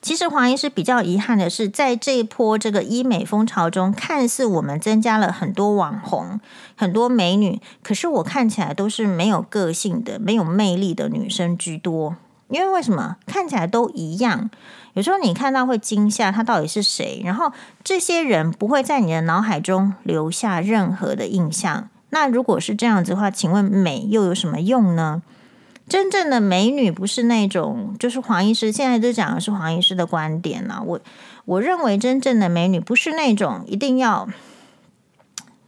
[0.00, 6.40] 其实黄医师比较遗憾的是，在这一波这个医美风潮中，看似我们增加了很多网红、
[6.76, 12.16] 很多美女，可是我看起来都是没有个性的、没有魅力的女生居多。
[12.48, 13.16] 因为为什么？
[13.26, 14.48] 看起来都一样，
[14.94, 17.20] 有时候你看到会惊吓，她到底是谁？
[17.22, 17.52] 然后
[17.84, 21.90] 这些人不会在你的脑海中留下任何的印象。
[22.10, 25.22] 那如果是这样子的话，请问美又有什么用呢？
[25.88, 30.82] 真正的美女不是那种，就是黄医师现在都讲的是黄医师的观点了。
[30.84, 31.00] 我
[31.46, 34.28] 我认为真正的美女不是那种一定要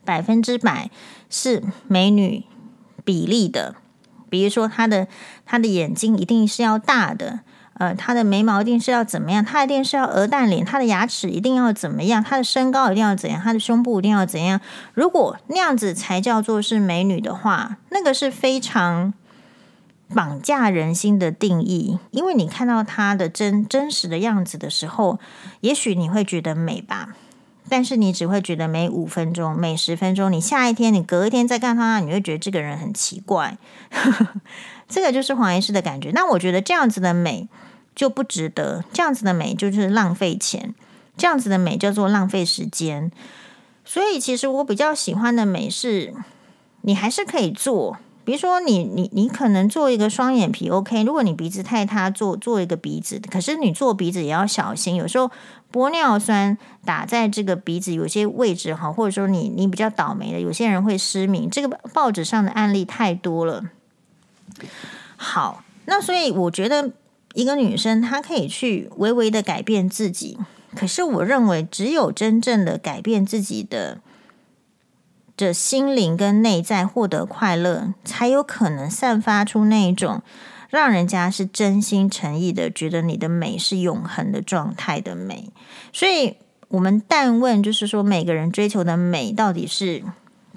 [0.04, 0.90] 百分之百
[1.28, 2.44] 是美女
[3.04, 3.74] 比例的，
[4.28, 5.08] 比如说她的
[5.46, 7.40] 她的眼睛一定是要大的。
[7.74, 9.42] 呃，她的眉毛一定是要怎么样？
[9.42, 12.22] 她一定是要鹅蛋脸，她的牙齿一定要怎么样？
[12.22, 13.40] 她的身高一定要怎样？
[13.40, 14.60] 她的胸部一定要怎样？
[14.92, 19.14] 如果那样子才叫做是美女的话，那个是非常
[20.14, 21.98] 绑架人心的定义。
[22.10, 25.18] 因为你看到她的真真实的样子的时候，
[25.60, 27.14] 也许你会觉得美吧，
[27.68, 30.30] 但是你只会觉得美五分钟、美十分钟。
[30.30, 33.56] 你下一天、你隔一天再看她，你会觉得这个人很奇怪。
[34.88, 36.10] 这个就是黄医师的感觉。
[36.12, 37.48] 那我觉得这样子的美。
[37.92, 40.74] 就不值得，这样子的美就是浪费钱，
[41.18, 43.10] 这样子的美叫做浪费时间。
[43.84, 46.14] 所以其实我比较喜欢的美是，
[46.82, 47.98] 你还是可以做，
[48.30, 55.28] 比如说你你你可能做一个双眼皮 OK，如果你鼻子太塌，做做一个鼻子，可是你做鼻子也要小心，有时候
[55.72, 63.64] 玻尿酸打在这个鼻子有些位置哈，或者说你你比较倒霉的，有些人会失明，这个报纸上的案例太多了。
[65.16, 66.92] 好，那所以我觉得。
[67.34, 70.36] 一个女生，她可以去微微的改变自己，
[70.74, 74.00] 可是我认为，只有真正的改变自己的
[75.40, 80.20] 这心灵跟内在，获得快乐，才有可能散发出那一种
[80.68, 85.48] 让人家是真心诚意的觉得你的美是永恒的状态的美。
[85.94, 86.36] 所以，
[86.68, 90.02] 我们但问，就是说，每个人追求的美到底是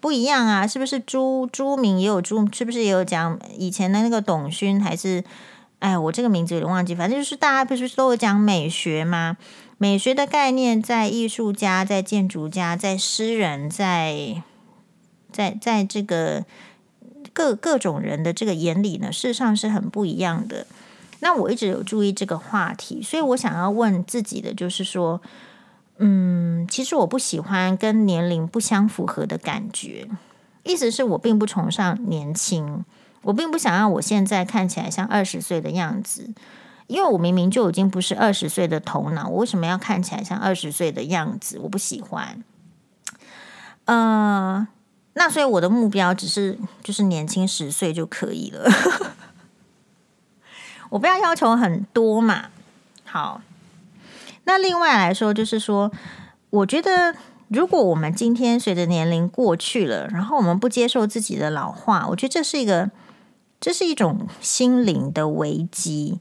[0.01, 0.67] 不一样啊？
[0.67, 2.45] 是不是朱朱明也有朱？
[2.51, 5.23] 是不是也有讲以前的那个董勋还是？
[5.79, 9.37] 哎，我这个名字有点忘记，反正就是大家不是都有讲美学吗？
[9.77, 14.41] 美学的概念在艺术家、在建筑家、在诗人、在
[15.33, 16.45] 在在这个
[17.33, 20.65] 各各种人的这个眼里呢，事实上是很不一样的。
[21.19, 25.21] 那我一直有注意这个话题，所以我想要问自己的就是说，
[25.97, 30.07] 嗯，其实我不喜欢跟年龄不相符合的感觉，
[30.63, 32.85] 意思是我并不崇尚年轻。
[33.23, 36.33] 我并不想要我现在看起来像二十岁的样子，
[36.87, 41.57] 因为我明明就已经不是二十岁的头脑，我为什么要看起来像二十岁的样子？
[41.59, 42.43] 我不喜欢。
[43.85, 44.67] 呃，
[45.13, 48.69] 那所以我的目标只是就是年轻十岁就可以了，
[50.91, 52.45] 我不要要求很多嘛。
[53.05, 53.41] 好，
[54.45, 55.91] 那另外来说，就是说，
[56.49, 57.15] 我觉得
[57.47, 62.91] 如果我们今天随着年龄过去了，然后我们不接受自己的老化，我觉得这是一个。
[63.59, 66.19] 这是一种心灵的危机。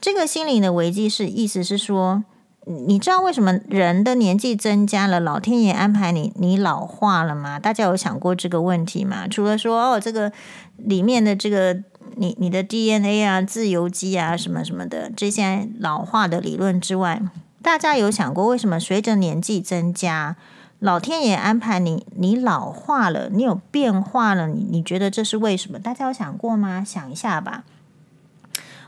[0.00, 2.22] 这个心灵的危机是意思是说，
[2.66, 7.58] 你知道为什么人的年纪增加了，老天爷安排你你老化了吗？
[7.58, 9.28] 大家有想过这个问题吗？
[9.28, 10.32] 除了说哦，这个
[10.76, 11.78] 里面的这个
[12.16, 17.20] 你你的 DNA 啊、自由基啊什么什么的这些老化的理论之外，
[17.60, 20.36] 大家有想过为什么随着年纪增加？
[20.80, 25.78] 老天爷安排你，你老化了，你有变化了，你你觉得这是为什么？
[25.78, 26.82] 大家有想过吗？
[26.82, 27.64] 想一下吧。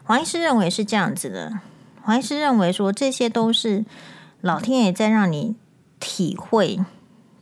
[0.02, 1.60] 黄医师认为是这样子的。
[2.06, 3.84] 黄医师认为说，这些都是
[4.40, 5.56] 老天爷在让你
[5.98, 6.78] 体会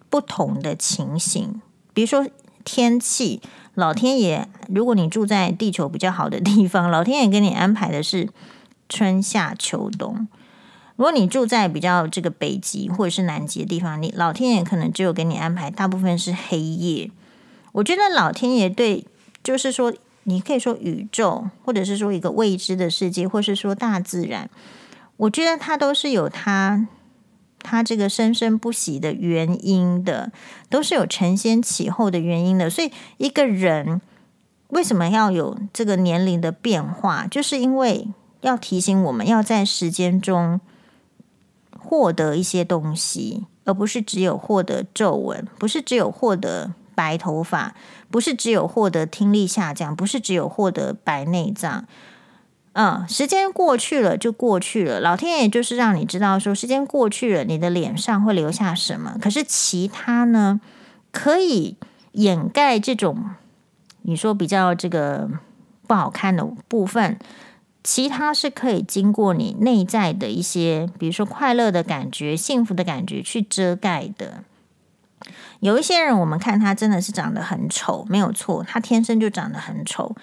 [0.09, 1.61] 不同的情形，
[1.93, 2.27] 比如说
[2.65, 3.43] 天气。
[3.75, 8.31] 老天爷，如果你住在地球比较好的地方，老天爷给你安排的是
[8.89, 10.29] 春夏秋冬。
[10.95, 17.11] 如果你住在比较这个北极或者是南极的地方，你老天爷可能只有给你安排大部分是黑夜。
[17.73, 19.05] 我觉得老天爷对，
[19.43, 19.93] 就是说，
[20.25, 24.51] 你可以说宇宙，或者是说一个未知的世界，或是说大自然，
[25.17, 26.87] 我觉得它都是有它
[27.61, 30.33] 它这个生生不息的原因的，
[30.69, 32.69] 都是有承先启后的原因的。
[32.69, 34.01] 所以一个人
[34.69, 38.09] 为什么要有这个年龄的变化，就是因为
[38.41, 40.61] 要提醒我们要在时间中。
[41.87, 47.77] 获得一些东西，而不是只有获得皱纹，不是只有获得白头发，
[48.15, 51.85] 不是只有获得听力下降，不是只有获得白内障。
[52.75, 59.17] 嗯，时间过去了就过去了，老天爷就是让你知道说，时间过去了，你的脸上会留下什么。
[59.21, 60.61] 可是其他呢，
[61.11, 61.77] 可以
[62.13, 63.31] 掩盖这种
[64.03, 65.29] 你说比较这个
[65.89, 67.19] 不好看的部分。
[67.83, 74.45] 其他是可以经过你内在的一些，比如说快乐的感觉、幸福的感觉去遮盖的。
[75.61, 80.15] 有一些人，我们看他真的是长得很丑，没有错，他天生就长得很丑。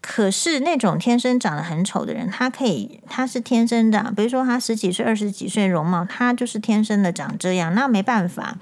[0.00, 8.58] 可是那种天生长得很丑的人，他可以，他是天生的，比如说他十几岁、二十几岁容貌，他就是天生的长这样，那没办法。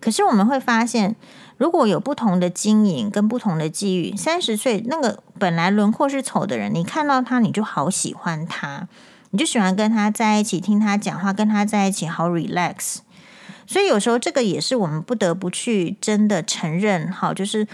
[0.00, 1.16] 可是我们会发现，
[1.56, 8.86] 如果有不同的经营跟不同的际遇，三十岁那个本来轮廓是丑的人，你看到他你就好喜欢他，
[9.30, 12.98] 你就喜欢跟他在一起，听他讲话，跟他在一起好 relax。
[13.68, 17.68] 所以有时候这个也是我们不得不去真的承认，好，就是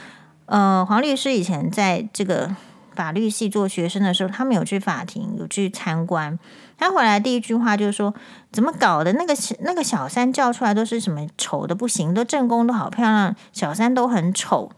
[0.46, 2.56] 呃，黄律师以前在这个
[2.96, 6.36] 法律系做学生的时候，他们有去法庭，有去参观。
[6.76, 8.12] 他回来第一句话就是说
[8.50, 9.12] ：“怎么搞的？
[9.12, 14.72] 那个那个小三叫出来都是什么丑的不行，都正宫都好漂亮，小三都很丑。”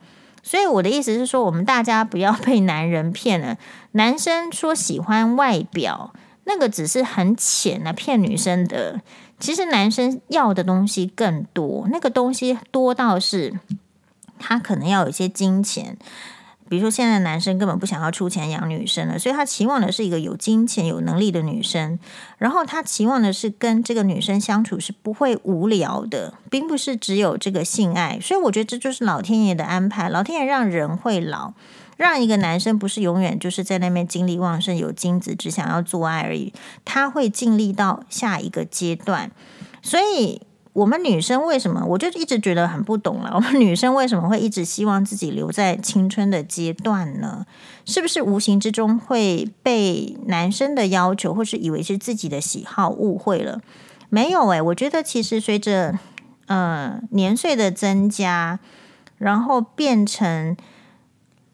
[0.44, 3.56] 所以我的意思是说，我们大家不要被男人骗了。
[3.92, 6.12] 男生说喜欢外表，
[6.46, 9.00] 那个只是很浅的骗女生的。
[9.38, 13.60] 其实男生要的东西更多，那个东西多到是，
[14.38, 15.98] 他可能要有一些金钱，
[16.70, 21.98] 比如说现在男生根本不想要出钱养女生了，所以他期望的是一个有金钱、有能力的女生，
[22.38, 31.52] 然后他期望的是跟这个女生相处是不会无聊的，并不是只有这个性爱，所以我觉得这就是老天爷的安排，老天爷让人会老。
[31.96, 36.52] 让一个男生不是永远就是在那边精力旺盛、有精子，只想要做爱而已。
[36.84, 39.30] 他会尽力到下一个阶段。
[39.82, 40.42] 所以，
[40.74, 43.32] 我们女生为什么我就一直觉得很不懂了？
[43.34, 47.46] 我们女生为什么会一直希望自己留在青春的阶段呢？
[47.86, 53.62] 是不是无形之中会被男生的要求，或是以为是自己的喜好误会了？
[54.10, 55.98] 没有诶，我觉得其实随着
[56.46, 58.58] 呃年岁的增加，
[59.16, 60.54] 然后变成。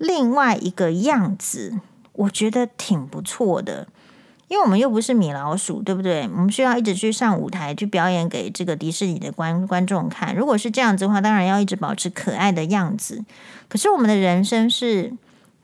[0.03, 1.79] 另外一个样子，
[2.13, 3.87] 我觉得挺不错的，
[4.49, 6.29] 因为我们又不是米老鼠，对不对？
[6.35, 10.35] 我们需要一直去上舞台去表演给这个迪士尼的观观众看。
[10.35, 13.25] 如果是这样子的话，当然要一直保持可爱的样子。
[13.69, 15.13] 可是我们的人生是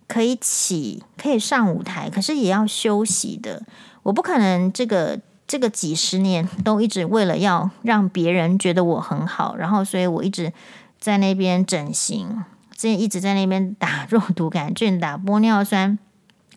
[0.06, 3.62] 可以起，可以上舞台，可是也要休息的。
[4.04, 5.18] 我不可能这个
[5.48, 10.52] 这个几十年都一直为了要让别人觉得我很好，然后所以我一直
[11.00, 12.44] 在那边整形。
[12.78, 15.98] 之前一直在那边打肉毒杆菌、打玻尿酸，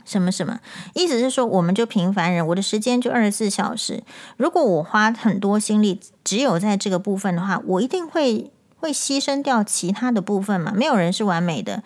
[0.05, 0.59] 什么什么，
[0.93, 4.03] 意思是说，我们就平凡人，我的时间就二十四小时。
[4.37, 10.71] 如果我花很多心力只有在这个部分的话，我一定会会牺牲掉其他的部分嘛。
[10.75, 11.81] 没有人是完美的。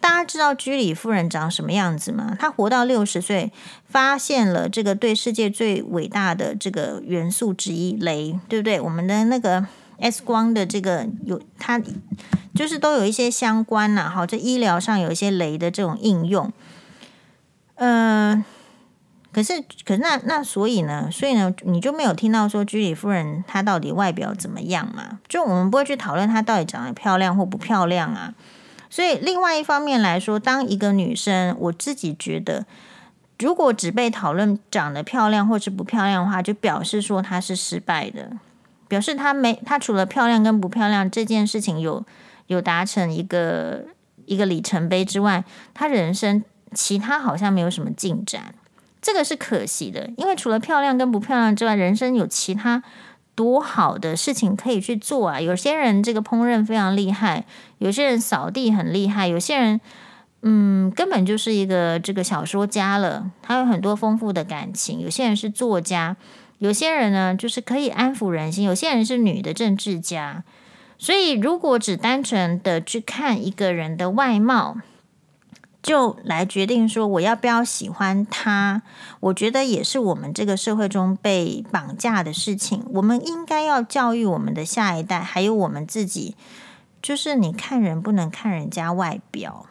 [0.00, 2.36] 大家知道居里夫人长什么样子吗？
[2.38, 3.52] 她活到六十岁，
[3.84, 8.80] 发现了这个对世界最伟大的这个元素之一——镭，对不对？
[8.80, 9.66] 我们的那个
[10.00, 11.80] X 光的这个有它。
[12.52, 16.52] 就是都有一些相关呐，好，这医疗上有一些镭的这种应用，
[17.76, 18.44] 嗯、
[19.32, 25.20] 可是，可是那那所以呢，所以呢，你就没有听到说居里夫人她到底外表怎么样嘛？
[25.28, 28.34] 就我们不会去讨论她到底长得漂亮或不漂亮啊。
[28.90, 32.66] 所以另外一方面来说，当一个女生，我自己觉得，
[33.38, 38.32] 如果只被讨论长得漂亮或是不漂亮的话，就表示说她是失败的，
[38.90, 42.04] 表示她没她除了漂亮跟不漂亮这件事情有。
[42.50, 43.84] 有达成一个
[44.26, 46.42] 一个里程碑之外，他人生
[46.74, 48.52] 其他好像没有什么进展，
[49.00, 50.10] 这个是可惜的。
[50.16, 52.82] 因为除了漂亮跟不漂亮之外，人生有其他
[53.36, 55.40] 多好的事情可以去做啊！
[55.40, 57.44] 有些人这个烹饪非常厉害，
[57.78, 59.80] 有些人扫地很厉害，有些人
[60.42, 64.98] 嗯根本就是一个这个小说家了，他有很多丰富的感情。
[64.98, 66.16] 有些人是作家，
[66.60, 70.44] 有些人呢就是可以安抚人心，有些人是女的政治家。
[70.96, 74.76] 所以，如果只单纯的去看一个人的外貌，
[75.82, 78.82] 就来决定说我要不要喜欢他，
[79.20, 82.84] 我觉得也是我们这个社会中被绑架的事情。
[82.92, 86.36] 我们应该要教育我们的下一代，还有我们自己，
[87.00, 89.64] 就是你看人不能看人家外表，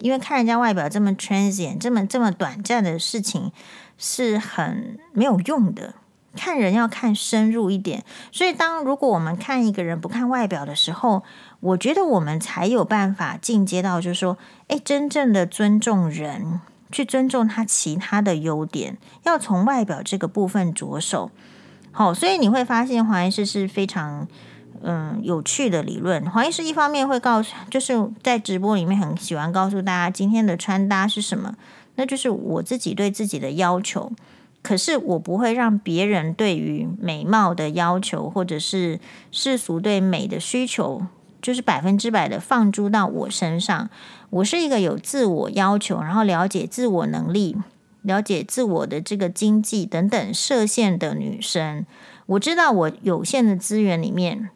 [0.00, 3.52] 因为看人家外表这么 transient、这么这么短暂的事情
[3.96, 5.94] 是很没有用的。
[6.36, 11.22] 看人要看深入一点，所以当如果我们看一个人不看外表的时候，
[11.60, 14.36] 我觉得我们才有办法进阶到，就是说，
[14.68, 16.60] 诶，真正的尊重人，
[16.92, 21.30] 去尊重他其他的优点，要从外表这个部分着手。
[21.92, 24.26] 好，所以你会发现黄医师是非常
[24.82, 26.28] 嗯有趣的理论。
[26.28, 31.54] 黄医师一方面会告诉，就是在直播里面很喜欢告诉大家今天的穿搭是什么，
[31.94, 34.10] 那就是我自己对自己的要求。
[34.64, 38.98] 可是我不会让别人对于美貌的要求，或者是
[39.30, 41.02] 世俗对美的需求，
[41.42, 43.90] 就是百分之百的放诸到我身上。
[44.30, 47.54] 我是一个有自我要求，然后了解自我能力、
[48.00, 51.84] 了解自我的这个经济等等设限的女生。
[52.24, 54.48] 我知道我有限的资源里面，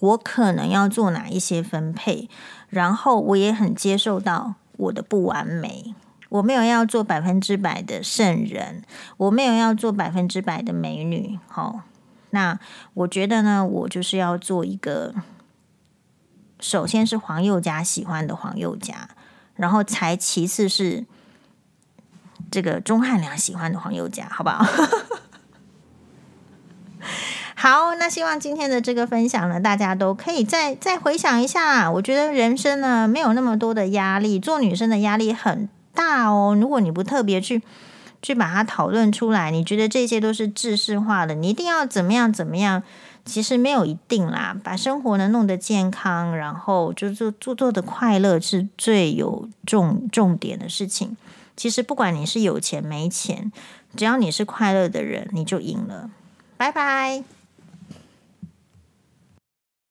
[0.00, 2.28] 我可能要做哪一些分配，
[2.68, 5.94] 然后我也很接受到我的不完美。
[6.28, 8.82] 我没有要做百分之百的圣人，
[9.16, 11.38] 我没有要做百分之百的美女。
[11.48, 11.80] 好，
[12.30, 12.58] 那
[12.94, 15.14] 我觉得呢，我就是要做一个
[16.60, 19.08] 首先是黄宥嘉喜欢的黄宥嘉，
[19.56, 21.06] 然后才其次是
[22.50, 24.64] 这个钟汉良喜欢的黄宥嘉，好不好？
[27.54, 31.90] 好，那希望今天的这个分享呢，大家都可以再再回想一下。
[31.90, 35.68] 我觉得人生呢，没有那么多的压力，做女生的压力很
[35.98, 36.56] 大哦。
[36.60, 37.60] 如果你不特别去
[38.22, 42.84] 去把它讨论出来，你觉得这些都是制式化的，你一定要怎么样怎么样？
[43.24, 44.56] 其实没有一定啦。
[44.62, 51.16] 把生活呢弄得健康，然后就做做做的快乐是最有重重点的事情。
[51.56, 53.50] 其实不管你是有钱没钱，
[53.96, 56.08] 只要你是快乐的人，你就赢了。
[56.56, 57.37] 拜拜。